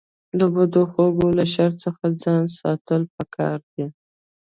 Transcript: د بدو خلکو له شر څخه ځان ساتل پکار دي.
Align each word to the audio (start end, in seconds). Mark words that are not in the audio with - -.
د 0.39 0.41
بدو 0.53 0.81
خلکو 0.93 1.27
له 1.37 1.45
شر 1.53 1.71
څخه 1.83 2.03
ځان 2.23 2.43
ساتل 2.59 3.01
پکار 3.15 3.57
دي. 3.73 3.87